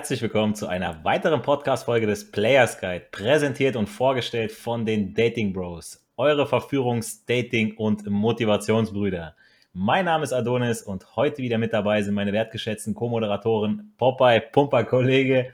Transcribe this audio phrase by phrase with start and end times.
[0.00, 5.52] herzlich willkommen zu einer weiteren Podcast-Folge des Players Guide, präsentiert und vorgestellt von den Dating
[5.52, 9.36] Bros, eure Verführungs-, Dating- und Motivationsbrüder.
[9.74, 15.52] Mein Name ist Adonis und heute wieder mit dabei sind meine wertgeschätzten Co-Moderatoren Popeye, Pumper-Kollege,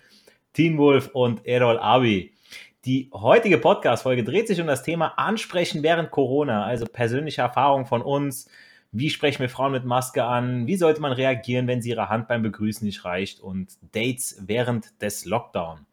[0.52, 2.32] Teen Wolf und Errol Abi.
[2.84, 8.00] Die heutige Podcast-Folge dreht sich um das Thema Ansprechen während Corona, also persönliche Erfahrungen von
[8.00, 8.48] uns,
[8.98, 10.66] wie sprechen wir Frauen mit Maske an?
[10.66, 13.40] Wie sollte man reagieren, wenn sie ihre Hand beim Begrüßen nicht reicht?
[13.40, 15.86] Und Dates während des Lockdown.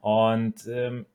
[0.00, 1.06] Und ähm,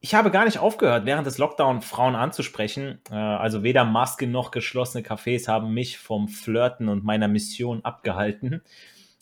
[0.00, 3.00] ich habe gar nicht aufgehört, während des Lockdown Frauen anzusprechen.
[3.10, 8.62] Äh, also weder Maske noch geschlossene Cafés haben mich vom Flirten und meiner Mission abgehalten.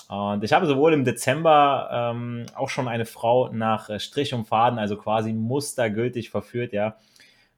[0.09, 4.49] Und ich habe sowohl im Dezember ähm, auch schon eine Frau nach äh, Strich und
[4.49, 6.97] Faden, also quasi mustergültig verführt, ja.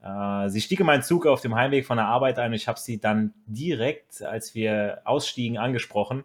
[0.02, 2.68] Äh, sie stieg in meinen Zug auf dem Heimweg von der Arbeit ein und ich
[2.68, 6.24] habe sie dann direkt, als wir ausstiegen, angesprochen.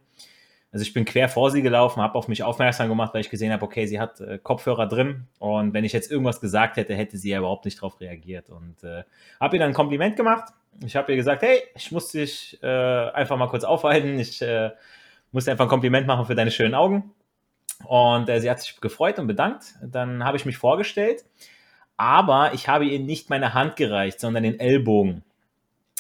[0.72, 3.53] Also ich bin quer vor sie gelaufen, habe auf mich aufmerksam gemacht, weil ich gesehen
[3.53, 7.17] habe, okay, sie hat äh, Kopfhörer drin und wenn ich jetzt irgendwas gesagt hätte, hätte
[7.17, 9.03] sie ja überhaupt nicht darauf reagiert und äh,
[9.39, 10.53] habe ihr dann ein Kompliment gemacht.
[10.86, 14.72] Ich habe ihr gesagt, hey, ich muss dich äh, einfach mal kurz aufhalten, ich äh,
[15.31, 17.12] muss dir einfach ein Kompliment machen für deine schönen Augen.
[17.86, 19.75] Und äh, sie hat sich gefreut und bedankt.
[19.84, 21.23] Dann habe ich mich vorgestellt
[21.98, 25.23] aber ich habe ihr nicht meine Hand gereicht, sondern den Ellbogen.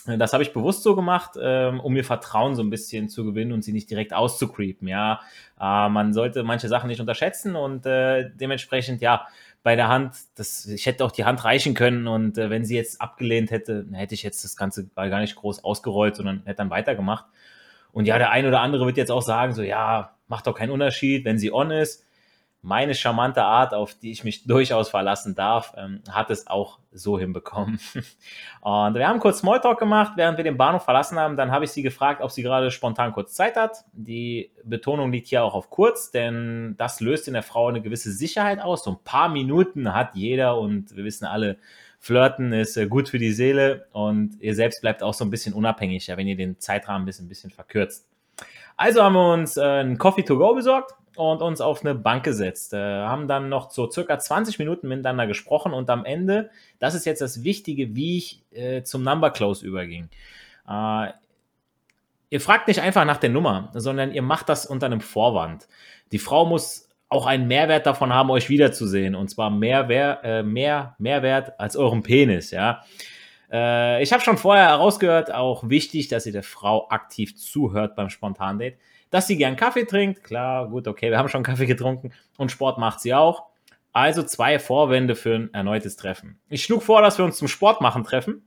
[0.05, 3.51] Das habe ich bewusst so gemacht, ähm, um mir Vertrauen so ein bisschen zu gewinnen
[3.51, 4.87] und sie nicht direkt auszukreepen.
[4.87, 5.19] Ja,
[5.59, 9.27] äh, man sollte manche Sachen nicht unterschätzen und äh, dementsprechend, ja,
[9.63, 12.77] bei der Hand, das, ich hätte auch die Hand reichen können und äh, wenn sie
[12.77, 16.69] jetzt abgelehnt hätte, hätte ich jetzt das Ganze gar nicht groß ausgerollt, sondern hätte dann
[16.69, 17.25] weitergemacht.
[17.91, 20.71] Und ja, der ein oder andere wird jetzt auch sagen, so, ja, macht doch keinen
[20.71, 22.05] Unterschied, wenn sie on ist
[22.61, 27.19] meine charmante Art, auf die ich mich durchaus verlassen darf, ähm, hat es auch so
[27.19, 27.79] hinbekommen.
[28.61, 31.37] Und wir haben kurz Smalltalk gemacht, während wir den Bahnhof verlassen haben.
[31.37, 33.85] Dann habe ich sie gefragt, ob sie gerade spontan kurz Zeit hat.
[33.93, 38.11] Die Betonung liegt hier auch auf kurz, denn das löst in der Frau eine gewisse
[38.11, 38.83] Sicherheit aus.
[38.83, 41.57] So ein paar Minuten hat jeder und wir wissen alle,
[41.99, 45.53] Flirten ist äh, gut für die Seele und ihr selbst bleibt auch so ein bisschen
[45.53, 48.07] unabhängiger, wenn ihr den Zeitrahmen ein bisschen, ein bisschen verkürzt.
[48.75, 52.23] Also haben wir uns äh, einen Coffee to go besorgt und uns auf eine Bank
[52.23, 52.73] gesetzt.
[52.73, 57.05] Äh, haben dann noch so circa 20 Minuten miteinander gesprochen und am Ende, das ist
[57.05, 60.09] jetzt das Wichtige, wie ich äh, zum Number Close überging.
[60.69, 61.11] Äh,
[62.29, 65.67] ihr fragt nicht einfach nach der Nummer, sondern ihr macht das unter einem Vorwand.
[66.11, 69.15] Die Frau muss auch einen Mehrwert davon haben, euch wiederzusehen.
[69.15, 69.89] Und zwar mehr,
[70.23, 72.83] äh, mehr Mehrwert als eurem Penis, ja.
[73.51, 78.09] Äh, ich habe schon vorher herausgehört, auch wichtig, dass ihr der Frau aktiv zuhört beim
[78.09, 78.77] Spontandate
[79.09, 80.23] dass sie gern Kaffee trinkt.
[80.23, 83.43] Klar, gut, okay, wir haben schon Kaffee getrunken und Sport macht sie auch.
[83.93, 86.39] Also zwei Vorwände für ein erneutes Treffen.
[86.49, 88.43] Ich schlug vor, dass wir uns zum Sport machen treffen.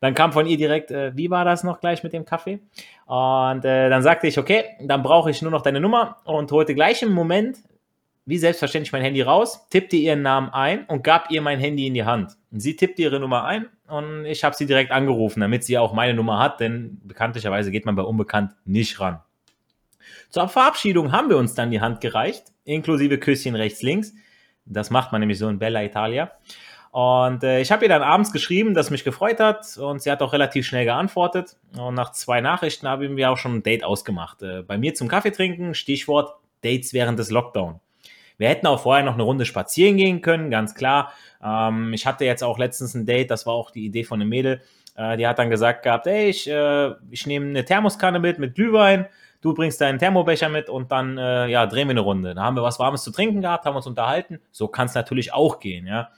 [0.00, 2.60] Dann kam von ihr direkt, äh, wie war das noch gleich mit dem Kaffee?
[3.06, 6.74] Und äh, dann sagte ich, okay, dann brauche ich nur noch deine Nummer und holte
[6.74, 7.58] gleich im Moment,
[8.24, 11.94] wie selbstverständlich, mein Handy raus, tippte ihren Namen ein und gab ihr mein Handy in
[11.94, 12.36] die Hand.
[12.50, 15.92] Und sie tippte ihre Nummer ein und ich habe sie direkt angerufen, damit sie auch
[15.92, 19.20] meine Nummer hat, denn bekanntlicherweise geht man bei Unbekannt nicht ran.
[20.30, 24.12] Zur Verabschiedung haben wir uns dann die Hand gereicht, inklusive Küsschen rechts, links.
[24.64, 26.30] Das macht man nämlich so in Bella Italia.
[26.92, 30.22] Und äh, ich habe ihr dann abends geschrieben, dass mich gefreut hat und sie hat
[30.22, 31.56] auch relativ schnell geantwortet.
[31.78, 34.42] Und nach zwei Nachrichten haben wir auch schon ein Date ausgemacht.
[34.42, 37.80] Äh, bei mir zum Kaffee trinken, Stichwort Dates während des Lockdown.
[38.38, 41.12] Wir hätten auch vorher noch eine Runde spazieren gehen können, ganz klar.
[41.44, 44.30] Ähm, ich hatte jetzt auch letztens ein Date, das war auch die Idee von einem
[44.30, 44.60] Mädel.
[44.96, 48.56] Äh, die hat dann gesagt gehabt, ey, ich, äh, ich nehme eine Thermoskanne mit, mit
[48.56, 49.06] Glühwein
[49.40, 52.34] du bringst deinen Thermobecher mit und dann äh, ja, drehen wir eine Runde.
[52.34, 54.40] Da haben wir was Warmes zu trinken gehabt, haben uns unterhalten.
[54.50, 56.10] So kann es natürlich auch gehen, ja.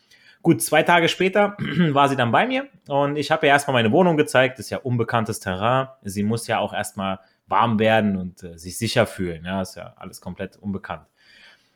[0.43, 1.57] Gut, zwei Tage später
[1.91, 4.59] war sie dann bei mir und ich habe ihr erstmal meine Wohnung gezeigt.
[4.59, 5.87] Das ist ja unbekanntes Terrain.
[6.03, 9.45] Sie muss ja auch erstmal warm werden und äh, sich sicher fühlen.
[9.45, 11.07] Ja, ist ja alles komplett unbekannt.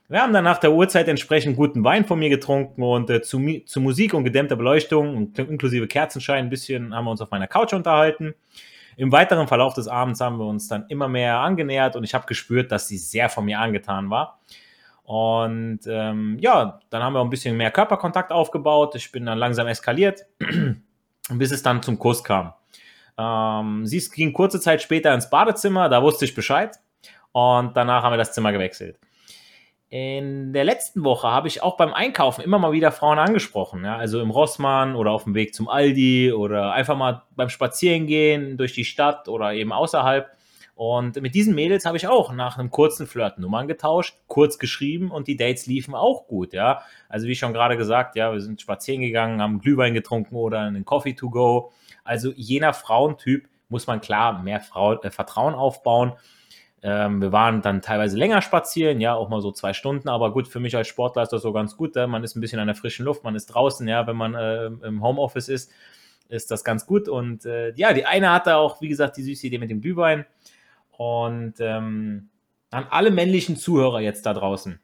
[0.09, 3.41] Wir haben dann nach der Uhrzeit entsprechend guten Wein von mir getrunken und äh, zu,
[3.67, 7.49] zu Musik und gedämmter Beleuchtung und inklusive Kerzenschein ein bisschen haben wir uns auf meiner
[7.49, 8.35] Couch unterhalten.
[8.97, 12.27] Im weiteren Verlauf des Abends haben wir uns dann immer mehr angenähert und ich habe
[12.27, 14.41] gespürt, dass sie sehr von mir angetan war.
[15.05, 18.95] Und ähm, ja, dann haben wir ein bisschen mehr Körperkontakt aufgebaut.
[18.97, 20.27] Ich bin dann langsam eskaliert,
[21.31, 22.55] bis es dann zum Kuss kam.
[23.19, 26.77] Ähm, sie ging kurze Zeit später ins Badezimmer, da wusste ich Bescheid.
[27.33, 28.99] Und danach haben wir das Zimmer gewechselt.
[29.89, 33.85] In der letzten Woche habe ich auch beim Einkaufen immer mal wieder Frauen angesprochen.
[33.85, 33.97] Ja?
[33.97, 38.73] Also im Rossmann oder auf dem Weg zum Aldi oder einfach mal beim Spazierengehen durch
[38.73, 40.29] die Stadt oder eben außerhalb.
[40.75, 45.11] Und mit diesen Mädels habe ich auch nach einem kurzen Flirt Nummern getauscht, kurz geschrieben
[45.11, 46.83] und die Dates liefen auch gut, ja.
[47.09, 50.85] Also wie schon gerade gesagt, ja, wir sind spazieren gegangen, haben Glühwein getrunken oder einen
[50.85, 51.73] Coffee to go.
[52.05, 56.13] Also jener Frauentyp muss man klar mehr Frau, äh, Vertrauen aufbauen
[56.89, 60.47] Ähm, wir waren dann teilweise länger spazieren, ja, auch mal so zwei Stunden, aber gut,
[60.47, 61.97] für mich als Sportler ist das so ganz gut.
[61.97, 64.37] Äh, man ist ein bisschen an der frischen Luft, man ist draußen, ja, wenn man
[64.37, 65.73] äh, im Homeoffice ist,
[66.29, 67.09] ist das ganz gut.
[67.09, 70.27] Und äh, ja, die eine hatte auch, wie gesagt, die süße Idee mit dem Glühwein.
[70.97, 72.29] Und ähm,
[72.71, 74.79] an alle männlichen Zuhörer jetzt da draußen.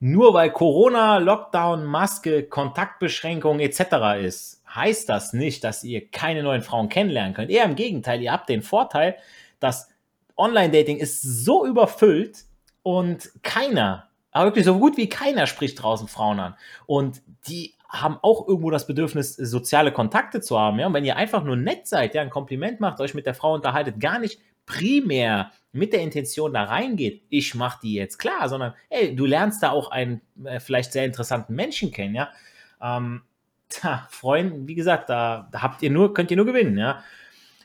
[0.00, 4.20] Nur weil Corona, Lockdown, Maske, Kontaktbeschränkung etc.
[4.22, 7.50] ist, heißt das nicht, dass ihr keine neuen Frauen kennenlernen könnt.
[7.50, 9.16] Eher im Gegenteil, ihr habt den Vorteil,
[9.60, 9.93] dass
[10.36, 12.44] Online-Dating ist so überfüllt
[12.82, 16.54] und keiner, aber wirklich so gut wie keiner spricht draußen Frauen an.
[16.86, 20.78] Und die haben auch irgendwo das Bedürfnis, soziale Kontakte zu haben.
[20.78, 20.88] Ja?
[20.88, 23.54] Und wenn ihr einfach nur nett seid, ja, ein Kompliment macht, euch mit der Frau
[23.54, 28.74] unterhaltet, gar nicht primär mit der Intention da reingeht, ich mache die jetzt klar, sondern
[28.88, 32.30] ey, du lernst da auch einen äh, vielleicht sehr interessanten Menschen kennen, ja.
[32.80, 33.22] Ähm,
[33.68, 37.02] tja, Freunde, wie gesagt, da, da habt ihr nur, könnt ihr nur gewinnen, ja.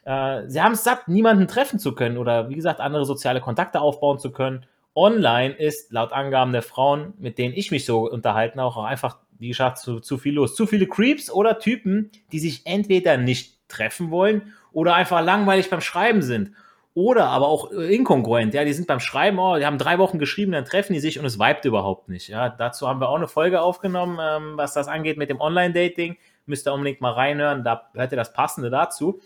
[0.10, 3.80] Äh, sie haben es satt, niemanden treffen zu können oder wie gesagt, andere soziale Kontakte
[3.80, 4.66] aufbauen zu können.
[4.96, 9.50] Online ist laut Angaben der Frauen, mit denen ich mich so unterhalten, auch einfach, wie
[9.50, 10.56] gesagt, zu, zu viel los.
[10.56, 15.82] Zu viele Creeps oder Typen, die sich entweder nicht treffen wollen oder einfach langweilig beim
[15.82, 16.54] Schreiben sind.
[16.96, 20.54] Oder aber auch inkongruent, ja, die sind beim Schreiben, oh, die haben drei Wochen geschrieben,
[20.54, 22.30] dann treffen die sich und es vibet überhaupt nicht.
[22.30, 26.18] Ja, dazu haben wir auch eine Folge aufgenommen, ähm, was das angeht mit dem Online-Dating.
[26.48, 29.22] Müsst ihr unbedingt mal reinhören, da hört ihr das Passende dazu.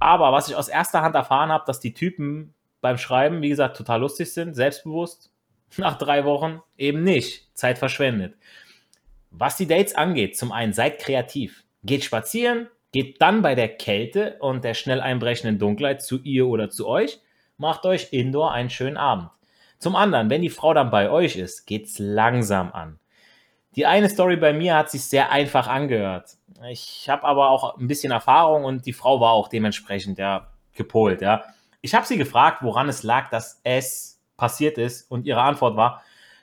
[0.00, 3.76] Aber was ich aus erster Hand erfahren habe, dass die Typen beim Schreiben, wie gesagt,
[3.76, 5.30] total lustig sind, selbstbewusst,
[5.76, 7.48] nach drei Wochen eben nicht.
[7.54, 8.34] Zeit verschwendet.
[9.30, 11.62] Was die Dates angeht, zum einen seid kreativ.
[11.84, 16.70] Geht spazieren, geht dann bei der Kälte und der schnell einbrechenden Dunkelheit zu ihr oder
[16.70, 17.20] zu euch,
[17.56, 19.30] macht euch indoor einen schönen Abend.
[19.78, 22.98] Zum anderen, wenn die Frau dann bei euch ist, geht's langsam an.
[23.76, 26.36] Die eine Story bei mir hat sich sehr einfach angehört.
[26.68, 31.22] Ich habe aber auch ein bisschen Erfahrung und die Frau war auch dementsprechend ja gepolt.
[31.22, 31.44] Ja.
[31.80, 36.02] Ich habe sie gefragt, woran es lag, dass es passiert ist und ihre Antwort war,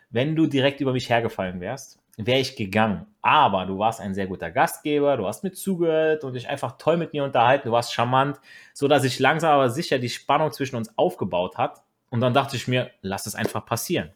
[0.09, 3.05] wenn du direkt über mich hergefallen wärst, wäre ich gegangen.
[3.21, 6.97] Aber du warst ein sehr guter Gastgeber, du hast mir zugehört und dich einfach toll
[6.97, 8.39] mit mir unterhalten, du warst charmant,
[8.73, 11.83] so dass sich langsam aber sicher die Spannung zwischen uns aufgebaut hat.
[12.09, 14.11] Und dann dachte ich mir, lass es einfach passieren.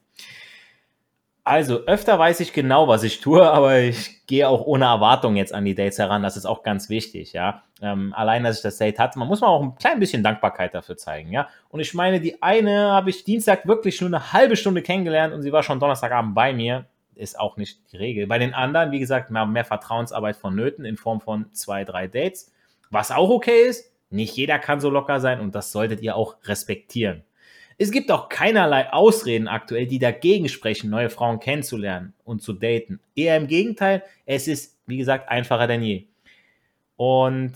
[1.43, 5.53] Also, öfter weiß ich genau, was ich tue, aber ich gehe auch ohne Erwartung jetzt
[5.53, 6.23] an die Dates heran.
[6.23, 7.63] Das ist auch ganz wichtig, ja.
[7.81, 10.73] Ähm, allein, dass ich das Date hatte, man muss mal auch ein klein bisschen Dankbarkeit
[10.75, 11.47] dafür zeigen, ja.
[11.69, 15.41] Und ich meine, die eine habe ich Dienstag wirklich nur eine halbe Stunde kennengelernt und
[15.41, 16.85] sie war schon Donnerstagabend bei mir.
[17.15, 18.27] Ist auch nicht die Regel.
[18.27, 22.51] Bei den anderen, wie gesagt, mehr, mehr Vertrauensarbeit vonnöten in Form von zwei, drei Dates.
[22.89, 26.35] Was auch okay ist, nicht jeder kann so locker sein und das solltet ihr auch
[26.45, 27.23] respektieren.
[27.81, 32.99] Es gibt auch keinerlei Ausreden aktuell, die dagegen sprechen, neue Frauen kennenzulernen und zu daten.
[33.15, 36.05] Eher im Gegenteil, es ist, wie gesagt, einfacher denn je.
[36.95, 37.53] Und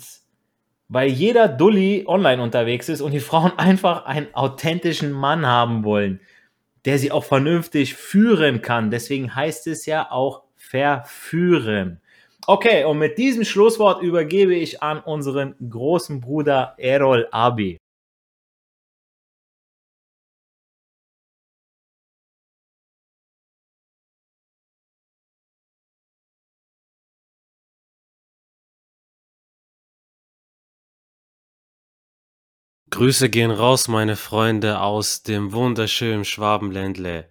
[0.88, 6.19] weil jeder Dulli online unterwegs ist und die Frauen einfach einen authentischen Mann haben wollen,
[6.86, 8.89] der sie auch vernünftig führen kann.
[8.89, 12.01] Deswegen heißt es ja auch verführen.
[12.48, 17.77] Okay, und mit diesem Schlusswort übergebe ich an unseren großen Bruder Errol Abi.
[32.96, 37.30] Grüße gehen raus, meine Freunde aus dem wunderschönen Schwabenländle.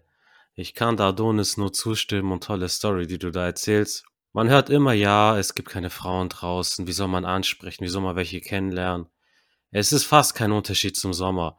[0.54, 4.04] Ich kann da Adonis nur zustimmen und tolle Story, die du da erzählst.
[4.35, 8.02] Man hört immer, ja, es gibt keine Frauen draußen, wie soll man ansprechen, wie soll
[8.02, 9.06] man welche kennenlernen?
[9.71, 11.56] Es ist fast kein Unterschied zum Sommer.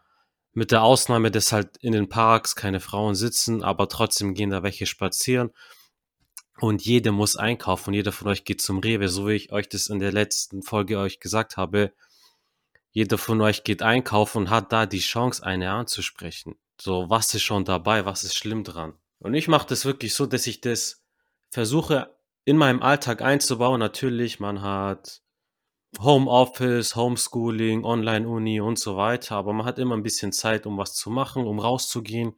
[0.53, 4.61] Mit der Ausnahme, dass halt in den Parks keine Frauen sitzen, aber trotzdem gehen da
[4.61, 5.49] welche spazieren.
[6.59, 9.67] Und jeder muss einkaufen und jeder von euch geht zum Rewe, so wie ich euch
[9.67, 11.91] das in der letzten Folge euch gesagt habe
[12.95, 16.55] jeder von euch geht einkaufen und hat da die Chance, eine anzusprechen.
[16.79, 18.93] So, was ist schon dabei, was ist schlimm dran?
[19.19, 21.03] Und ich mache das wirklich so, dass ich das
[21.51, 23.81] versuche in meinem Alltag einzubauen.
[23.81, 25.21] Natürlich, man hat
[25.99, 30.95] Homeoffice, Homeschooling, Online-Uni und so weiter, aber man hat immer ein bisschen Zeit, um was
[30.95, 32.33] zu machen, um rauszugehen.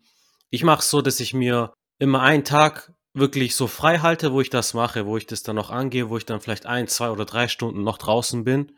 [0.50, 4.42] Ich mache es so, dass ich mir immer einen Tag wirklich so frei halte, wo
[4.42, 7.12] ich das mache, wo ich das dann noch angehe, wo ich dann vielleicht ein, zwei
[7.12, 8.72] oder drei Stunden noch draußen bin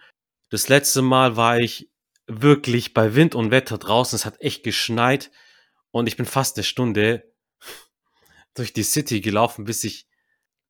[0.49, 1.89] das letzte Mal war ich
[2.27, 4.15] wirklich bei Wind und Wetter draußen.
[4.15, 5.31] Es hat echt geschneit
[5.91, 7.31] und ich bin fast eine Stunde
[8.55, 10.07] durch die City gelaufen, bis ich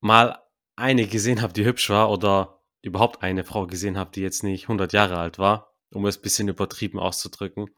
[0.00, 0.38] mal
[0.76, 4.64] eine gesehen habe, die hübsch war oder überhaupt eine Frau gesehen habe, die jetzt nicht
[4.64, 7.70] 100 Jahre alt war, um es ein bisschen übertrieben auszudrücken.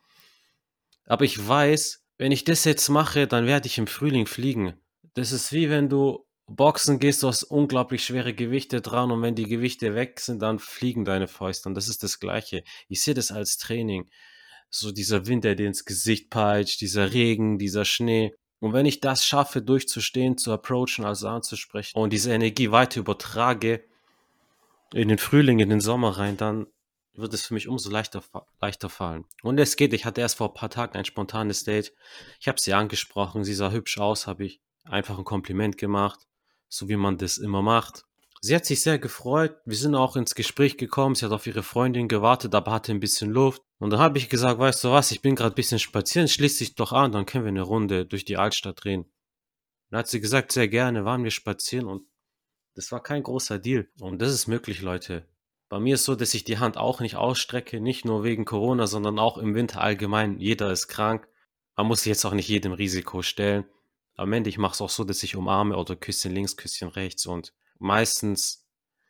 [1.07, 4.75] Aber ich weiß, wenn ich das jetzt mache, dann werde ich im Frühling fliegen.
[5.15, 9.35] Das ist wie wenn du Boxen gehst du aus unglaublich schwere Gewichte dran und wenn
[9.35, 11.69] die Gewichte weg sind, dann fliegen deine Fäuste.
[11.69, 12.65] Und das ist das Gleiche.
[12.89, 14.09] Ich sehe das als Training.
[14.71, 18.35] so dieser Wind, der dir ins Gesicht peitscht, dieser Regen, dieser Schnee.
[18.59, 23.85] Und wenn ich das schaffe, durchzustehen, zu approachen, also anzusprechen und diese Energie weiter übertrage
[24.95, 26.67] in den Frühling, in den Sommer rein, dann
[27.15, 28.23] wird es für mich umso leichter,
[28.61, 29.25] leichter fallen.
[29.43, 31.93] Und es geht, ich hatte erst vor ein paar Tagen ein spontanes Date.
[32.41, 36.21] Ich habe sie angesprochen, sie sah hübsch aus, habe ich einfach ein Kompliment gemacht,
[36.73, 38.07] so wie man das immer macht.
[38.41, 39.57] Sie hat sich sehr gefreut.
[39.67, 41.15] Wir sind auch ins Gespräch gekommen.
[41.15, 43.63] Sie hat auf ihre Freundin gewartet, aber hatte ein bisschen Luft.
[43.79, 46.59] Und dann habe ich gesagt, weißt du was, ich bin gerade ein bisschen spazieren, schließ
[46.59, 49.05] dich doch an, dann können wir eine Runde durch die Altstadt drehen.
[49.91, 52.07] Dann hat sie gesagt, sehr gerne, waren wir spazieren und
[52.75, 53.89] das war kein großer Deal.
[54.01, 55.29] Und das ist möglich, Leute.
[55.69, 58.87] Bei mir ist so, dass ich die Hand auch nicht ausstrecke, nicht nur wegen Corona,
[58.87, 60.39] sondern auch im Winter allgemein.
[60.39, 61.29] Jeder ist krank.
[61.77, 63.67] Man muss sich jetzt auch nicht jedem Risiko stellen.
[64.17, 67.27] Am Ende, ich mache es auch so, dass ich umarme oder Küsschen links, Küsschen rechts.
[67.27, 68.67] Und meistens,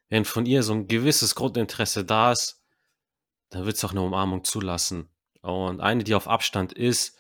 [0.09, 2.63] wenn von ihr so ein gewisses Grundinteresse da ist,
[3.51, 5.09] dann wird es auch eine Umarmung zulassen.
[5.43, 7.19] Und eine, die auf Abstand ist,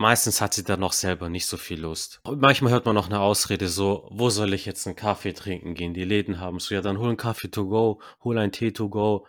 [0.00, 2.20] Meistens hat sie dann noch selber nicht so viel Lust.
[2.22, 5.74] Und manchmal hört man noch eine Ausrede so, wo soll ich jetzt einen Kaffee trinken
[5.74, 5.92] gehen?
[5.92, 8.88] Die Läden haben so, ja, dann hol einen Kaffee to go, hol einen Tee to
[8.88, 9.26] go.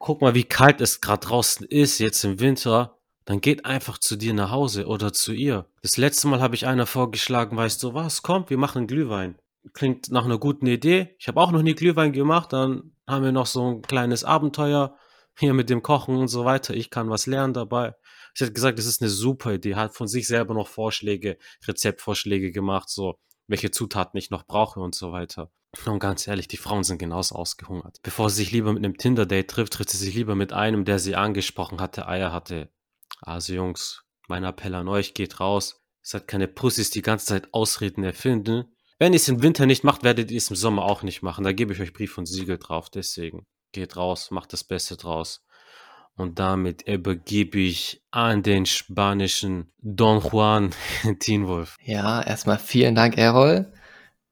[0.00, 2.97] Guck mal, wie kalt es gerade draußen ist, jetzt im Winter.
[3.28, 5.66] Dann geht einfach zu dir nach Hause oder zu ihr.
[5.82, 9.36] Das letzte Mal habe ich einer vorgeschlagen, weißt du was, komm, wir machen Glühwein.
[9.74, 11.14] Klingt nach einer guten Idee.
[11.18, 14.96] Ich habe auch noch nie Glühwein gemacht, dann haben wir noch so ein kleines Abenteuer
[15.38, 16.72] hier mit dem Kochen und so weiter.
[16.72, 17.94] Ich kann was lernen dabei.
[18.34, 19.74] Ich hätte gesagt, das ist eine super Idee.
[19.74, 24.94] Hat von sich selber noch Vorschläge, Rezeptvorschläge gemacht, so welche Zutaten ich noch brauche und
[24.94, 25.50] so weiter.
[25.84, 27.98] Und ganz ehrlich, die Frauen sind genauso ausgehungert.
[28.02, 30.98] Bevor sie sich lieber mit einem Tinder-Date trifft, trifft sie sich lieber mit einem, der
[30.98, 32.70] sie angesprochen hatte, Eier hatte.
[33.20, 35.80] Also Jungs, mein Appell an euch, geht raus.
[36.02, 38.64] Seid keine Pussys, die ganze Zeit Ausreden erfinden.
[38.98, 41.44] Wenn ihr es im Winter nicht macht, werdet ihr es im Sommer auch nicht machen.
[41.44, 42.90] Da gebe ich euch Brief und Siegel drauf.
[42.90, 45.44] Deswegen geht raus, macht das Beste draus.
[46.16, 50.74] Und damit übergebe ich an den spanischen Don Juan
[51.20, 51.76] Tinwolf.
[51.80, 53.72] Ja, erstmal vielen Dank, Errol.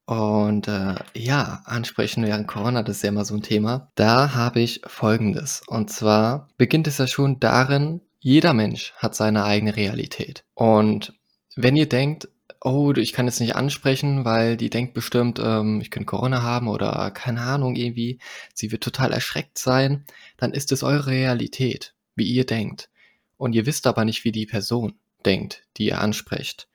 [0.05, 3.91] Und äh, ja, ansprechen während Corona, das ist ja immer so ein Thema.
[3.95, 5.63] Da habe ich Folgendes.
[5.67, 10.43] Und zwar beginnt es ja schon darin, jeder Mensch hat seine eigene Realität.
[10.55, 11.13] Und
[11.55, 12.29] wenn ihr denkt,
[12.61, 16.67] oh, ich kann jetzt nicht ansprechen, weil die denkt bestimmt, ähm, ich könnte Corona haben
[16.67, 18.19] oder keine Ahnung irgendwie,
[18.53, 20.07] sie wird total erschreckt sein,
[20.39, 22.91] dann ist es eure Realität, wie ihr denkt.
[23.37, 26.67] Und ihr wisst aber nicht, wie die Person denkt, die ihr ansprecht.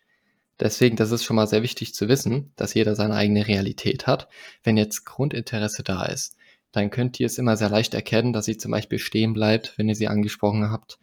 [0.58, 4.29] Deswegen, das ist schon mal sehr wichtig zu wissen, dass jeder seine eigene Realität hat.
[4.63, 6.38] Wenn jetzt Grundinteresse da ist,
[6.72, 9.89] dann könnt ihr es immer sehr leicht erkennen, dass sie zum Beispiel stehen bleibt, wenn
[9.89, 10.98] ihr sie angesprochen habt,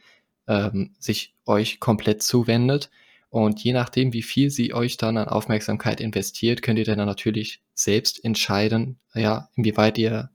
[0.48, 2.90] ähm, sich euch komplett zuwendet
[3.30, 7.60] und je nachdem, wie viel sie euch dann an Aufmerksamkeit investiert, könnt ihr dann natürlich
[7.74, 10.30] selbst entscheiden, ja, inwieweit ihr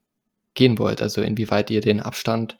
[0.53, 2.58] gehen wollt, also inwieweit ihr den Abstand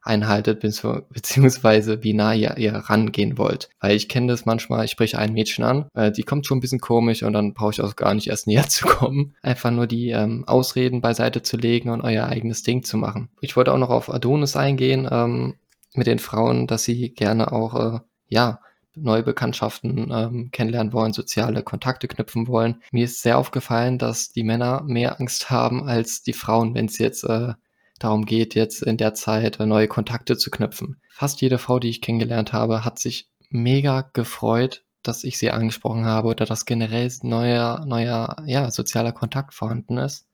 [0.00, 0.60] einhaltet,
[1.10, 3.68] beziehungsweise wie nah ihr, ihr rangehen wollt.
[3.80, 6.60] Weil ich kenne das manchmal, ich spreche ein Mädchen an, äh, die kommt schon ein
[6.62, 9.34] bisschen komisch und dann brauche ich auch gar nicht erst näher zu kommen.
[9.42, 13.28] Einfach nur die ähm, Ausreden beiseite zu legen und euer eigenes Ding zu machen.
[13.40, 15.54] Ich wollte auch noch auf Adonis eingehen, ähm,
[15.94, 18.60] mit den Frauen, dass sie gerne auch, äh, ja,
[18.96, 22.80] neue Bekanntschaften ähm, kennenlernen wollen, soziale Kontakte knüpfen wollen.
[22.92, 26.98] Mir ist sehr aufgefallen, dass die Männer mehr Angst haben als die Frauen, wenn es
[26.98, 27.54] jetzt äh,
[27.98, 31.00] darum geht, jetzt in der Zeit äh, neue Kontakte zu knüpfen.
[31.10, 36.06] Fast jede Frau, die ich kennengelernt habe, hat sich mega gefreut, dass ich sie angesprochen
[36.06, 40.26] habe oder dass generell neuer, neuer, ja, sozialer Kontakt vorhanden ist.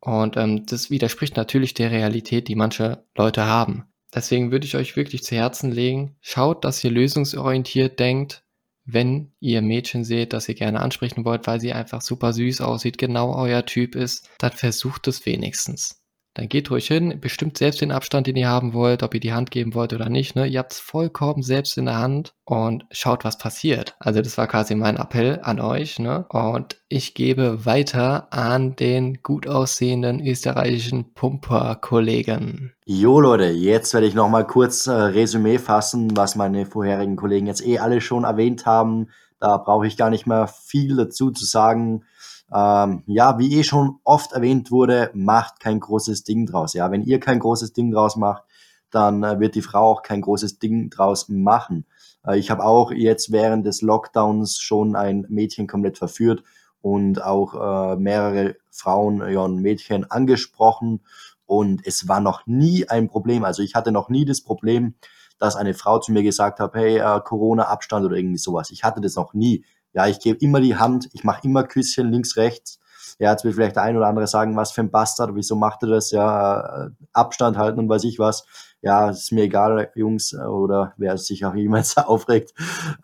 [0.00, 3.84] Und ähm, das widerspricht natürlich der Realität, die manche Leute haben.
[4.14, 8.44] Deswegen würde ich euch wirklich zu Herzen legen, schaut, dass ihr lösungsorientiert denkt,
[8.84, 12.98] wenn ihr Mädchen seht, das ihr gerne ansprechen wollt, weil sie einfach super süß aussieht,
[12.98, 16.03] genau euer Typ ist, dann versucht es wenigstens.
[16.34, 19.32] Dann geht ruhig hin, bestimmt selbst den Abstand, den ihr haben wollt, ob ihr die
[19.32, 20.34] Hand geben wollt oder nicht.
[20.34, 20.46] Ne?
[20.48, 23.94] Ihr habt es vollkommen selbst in der Hand und schaut, was passiert.
[24.00, 26.00] Also das war quasi mein Appell an euch.
[26.00, 26.26] Ne?
[26.28, 32.72] Und ich gebe weiter an den gut aussehenden österreichischen Pumper-Kollegen.
[32.84, 37.64] Jo Leute, jetzt werde ich nochmal kurz äh, Resümee fassen, was meine vorherigen Kollegen jetzt
[37.64, 39.08] eh alle schon erwähnt haben.
[39.38, 42.04] Da brauche ich gar nicht mehr viel dazu zu sagen.
[42.52, 46.74] Ähm, ja, wie eh schon oft erwähnt wurde, macht kein großes Ding draus.
[46.74, 48.44] Ja, wenn ihr kein großes Ding draus macht,
[48.90, 51.86] dann äh, wird die Frau auch kein großes Ding draus machen.
[52.26, 56.44] Äh, ich habe auch jetzt während des Lockdowns schon ein Mädchen komplett verführt
[56.80, 61.00] und auch äh, mehrere Frauen, ja, und Mädchen angesprochen
[61.46, 63.44] und es war noch nie ein Problem.
[63.44, 64.94] Also ich hatte noch nie das Problem,
[65.38, 68.70] dass eine Frau zu mir gesagt hat, hey, äh, Corona-Abstand oder irgendwie sowas.
[68.70, 69.64] Ich hatte das noch nie.
[69.94, 72.80] Ja, ich gebe immer die Hand, ich mache immer Küsschen links, rechts.
[73.18, 75.82] Ja, jetzt wird vielleicht der ein oder andere sagen, was für ein Bastard, wieso macht
[75.82, 76.10] er das?
[76.10, 78.44] Ja, äh, Abstand halten und weiß ich was.
[78.82, 82.54] Ja, ist mir egal, Jungs, oder wer sich auch jemals aufregt.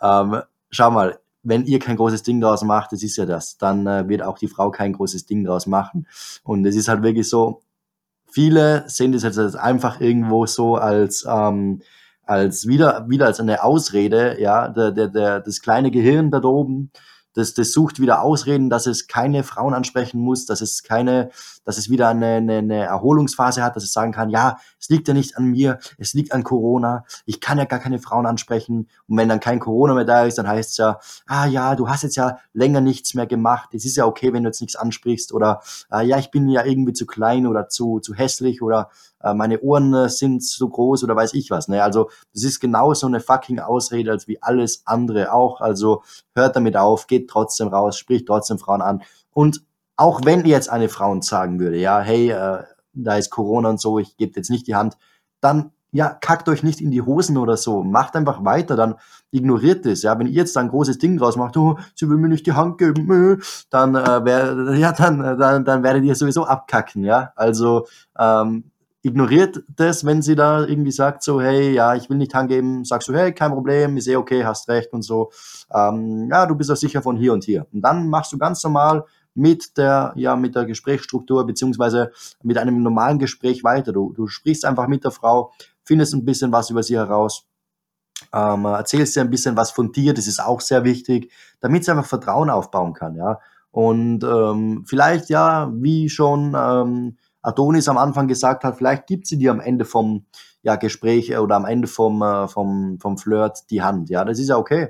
[0.02, 3.87] Ähm, schau mal, wenn ihr kein großes Ding draus macht, das ist ja das, dann
[3.87, 6.06] äh, wird auch die Frau kein großes Ding draus machen.
[6.42, 7.62] Und es ist halt wirklich so,
[8.30, 11.82] viele sehen das jetzt einfach irgendwo so als, ähm,
[12.30, 16.92] als wieder, wieder als eine Ausrede, ja, der, der, der, das kleine Gehirn da oben,
[17.34, 21.30] das, das sucht wieder Ausreden, dass es keine Frauen ansprechen muss, dass es keine,
[21.70, 25.06] dass es wieder eine, eine, eine Erholungsphase hat, dass es sagen kann, ja, es liegt
[25.06, 28.88] ja nicht an mir, es liegt an Corona, ich kann ja gar keine Frauen ansprechen.
[29.06, 30.98] Und wenn dann kein Corona mehr da ist, dann heißt es ja,
[31.28, 34.42] ah ja, du hast jetzt ja länger nichts mehr gemacht, es ist ja okay, wenn
[34.42, 35.60] du jetzt nichts ansprichst oder
[35.90, 38.90] ah, ja, ich bin ja irgendwie zu klein oder zu, zu hässlich oder
[39.22, 41.68] äh, meine Ohren äh, sind so groß oder weiß ich was.
[41.68, 41.84] Ne?
[41.84, 45.60] Also das ist genauso eine fucking Ausrede als wie alles andere auch.
[45.60, 46.02] Also
[46.34, 49.02] hört damit auf, geht trotzdem raus, spricht trotzdem Frauen an.
[49.32, 49.62] Und
[50.00, 52.62] auch wenn jetzt eine Frau sagen würde, ja, hey, äh,
[52.95, 54.97] da ist Corona und so, ich gebe jetzt nicht die Hand,
[55.42, 57.83] dann ja, kackt euch nicht in die Hosen oder so.
[57.83, 58.95] Macht einfach weiter, dann
[59.30, 60.02] ignoriert es.
[60.02, 62.47] Ja, wenn ihr jetzt da ein großes Ding draus macht, oh, sie will mir nicht
[62.47, 67.33] die Hand geben, dann, äh, wär, ja, dann, dann, dann werdet ihr sowieso abkacken, ja.
[67.37, 67.87] Also
[68.19, 68.71] ähm,
[69.02, 73.09] ignoriert das, wenn sie da irgendwie sagt, so, hey, ja, ich will nicht angeben, sagst
[73.09, 75.30] du, hey, kein Problem, ist eh okay, hast recht und so.
[75.75, 77.66] Ähm, ja, du bist ja sicher von hier und hier.
[77.73, 79.04] Und dann machst du ganz normal
[79.40, 83.92] mit der, ja, mit der Gesprächsstruktur beziehungsweise mit einem normalen Gespräch weiter.
[83.92, 87.47] Du, du sprichst einfach mit der Frau, findest ein bisschen was über sie heraus,
[88.35, 91.90] ähm, erzählst dir ein bisschen was von dir, das ist auch sehr wichtig, damit sie
[91.90, 93.40] einfach Vertrauen aufbauen kann, ja.
[93.73, 99.38] Und ähm, vielleicht, ja, wie schon ähm, Adonis am Anfang gesagt hat, vielleicht gibt sie
[99.38, 100.26] dir am Ende vom
[100.62, 104.11] ja, Gespräch oder am Ende vom, äh, vom, vom Flirt die Hand.
[104.11, 104.88] Ja, das ist ja okay.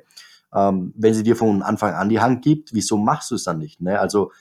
[0.55, 3.59] Ähm, wenn sie dir von Anfang an die Hand gibt, wieso machst du es dann
[3.59, 3.81] nicht?
[3.81, 4.01] Ne?
[4.01, 4.33] Also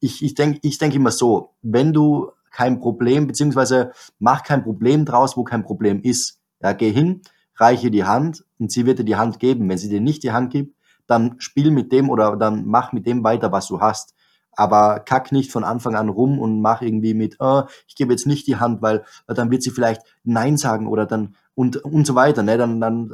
[0.00, 5.04] ich, ich denke ich denk immer so, wenn du kein Problem, beziehungsweise mach kein Problem
[5.04, 6.40] draus, wo kein Problem ist.
[6.60, 7.22] Ja, geh hin,
[7.56, 9.68] reiche die Hand und sie wird dir die Hand geben.
[9.68, 10.74] Wenn sie dir nicht die Hand gibt,
[11.06, 14.14] dann spiel mit dem oder dann mach mit dem weiter, was du hast
[14.56, 18.26] aber kack nicht von Anfang an rum und mach irgendwie mit, oh, ich gebe jetzt
[18.26, 22.14] nicht die Hand, weil dann wird sie vielleicht Nein sagen oder dann und und so
[22.14, 22.44] weiter.
[22.44, 22.56] Ne?
[22.56, 23.10] Dann, dann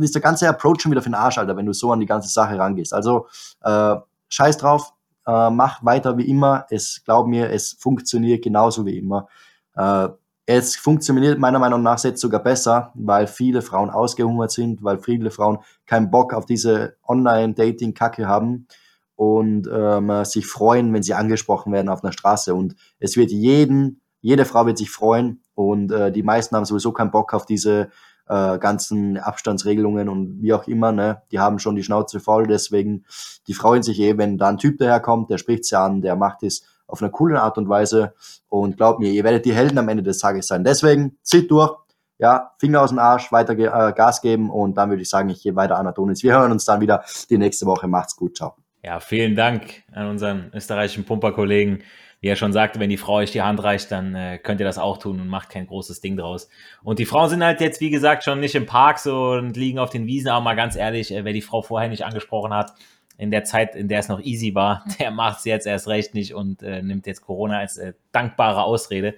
[0.00, 2.06] ist der ganze Approach schon wieder für den Arsch, Alter, wenn du so an die
[2.06, 2.92] ganze Sache rangehst.
[2.92, 3.26] Also
[3.62, 3.94] äh,
[4.28, 4.92] scheiß drauf,
[5.26, 6.66] äh, mach weiter wie immer.
[6.70, 9.28] Es glaub mir, es funktioniert genauso wie immer.
[9.76, 10.08] Äh,
[10.46, 15.30] es funktioniert meiner Meinung nach jetzt sogar besser, weil viele Frauen ausgehungert sind, weil viele
[15.30, 18.66] Frauen keinen Bock auf diese Online-Dating-Kacke haben
[19.14, 22.54] und ähm, sich freuen, wenn sie angesprochen werden auf einer Straße.
[22.54, 26.92] Und es wird jeden, jede Frau wird sich freuen und äh, die meisten haben sowieso
[26.92, 27.90] keinen Bock auf diese
[28.28, 31.22] äh, ganzen Abstandsregelungen und wie auch immer, ne?
[31.30, 33.04] Die haben schon die Schnauze voll, deswegen
[33.46, 36.42] die freuen sich eh, wenn da ein Typ daherkommt, der spricht sie an, der macht
[36.42, 38.14] es auf einer coolen Art und Weise
[38.48, 40.62] und glaubt mir, ihr werdet die Helden am Ende des Tages sein.
[40.62, 41.74] Deswegen zieht durch,
[42.18, 45.42] ja, Finger aus dem Arsch, weiter äh, Gas geben und dann würde ich sagen, ich
[45.42, 46.22] gehe weiter an Adonis.
[46.22, 47.88] Wir hören uns dann wieder die nächste Woche.
[47.88, 48.54] Macht's gut, ciao.
[48.84, 51.82] Ja, vielen Dank an unseren österreichischen Pumperkollegen.
[52.22, 54.66] Wie er schon sagte, wenn die Frau euch die Hand reicht, dann äh, könnt ihr
[54.66, 56.48] das auch tun und macht kein großes Ding draus.
[56.84, 59.80] Und die Frauen sind halt jetzt, wie gesagt, schon nicht im Park so und liegen
[59.80, 62.72] auf den Wiesen, aber mal ganz ehrlich, äh, wer die Frau vorher nicht angesprochen hat,
[63.18, 66.14] in der Zeit, in der es noch easy war, der macht es jetzt erst recht
[66.14, 69.16] nicht und äh, nimmt jetzt Corona als äh, dankbare Ausrede.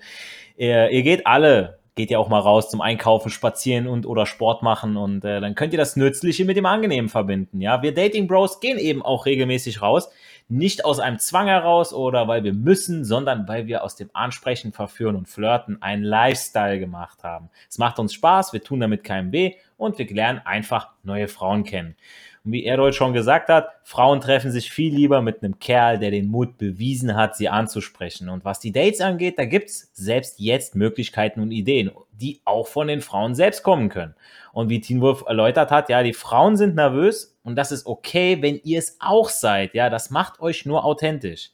[0.57, 4.63] Ihr, ihr geht alle geht ja auch mal raus zum Einkaufen, spazieren und oder Sport
[4.63, 7.61] machen und äh, dann könnt ihr das Nützliche mit dem Angenehmen verbinden.
[7.61, 10.11] Ja, wir Dating Bros gehen eben auch regelmäßig raus,
[10.49, 14.73] nicht aus einem Zwang heraus oder weil wir müssen, sondern weil wir aus dem Ansprechen,
[14.73, 17.49] Verführen und Flirten einen Lifestyle gemacht haben.
[17.69, 21.65] Es macht uns Spaß, wir tun damit keinem weh und wir lernen einfach neue Frauen
[21.65, 21.97] kennen.
[22.45, 26.11] Und wie Erdold schon gesagt hat, Frauen treffen sich viel lieber mit einem Kerl, der
[26.11, 28.29] den Mut bewiesen hat, sie anzusprechen.
[28.29, 32.89] Und was die Dates angeht, da gibt's selbst jetzt Möglichkeiten und Ideen, die auch von
[32.89, 34.15] den Frauen selbst kommen können.
[34.53, 38.43] Und wie Teen Wolf erläutert hat, ja, die Frauen sind nervös und das ist okay,
[38.43, 39.73] wenn ihr es auch seid.
[39.73, 41.51] Ja, das macht euch nur authentisch.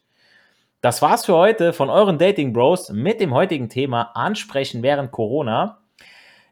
[0.80, 5.78] Das war's für heute von euren Dating Bros mit dem heutigen Thema Ansprechen während Corona.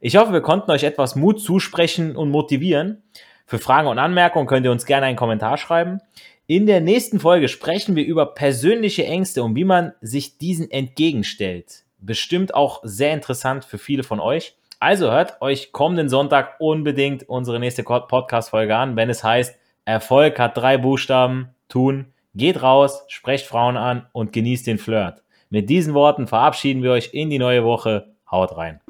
[0.01, 3.03] Ich hoffe, wir konnten euch etwas Mut zusprechen und motivieren.
[3.49, 6.03] Für Fragen und Anmerkungen könnt ihr uns gerne einen Kommentar schreiben.
[6.47, 11.85] In der nächsten Folge sprechen wir über persönliche Ängste und wie man sich diesen entgegenstellt.
[11.99, 14.55] Bestimmt auch sehr interessant für viele von euch.
[14.81, 20.59] Also hört euch kommenden Sonntag unbedingt unsere nächste Podcast-Folge an, wenn es heißt, Erfolg hat
[20.59, 25.23] drei Buchstaben, tun, geht raus, sprecht Frauen an und genießt den Flirt.
[25.49, 28.09] Mit diesen Worten verabschieden wir euch in die neue Woche.
[28.31, 28.83] Haut rein.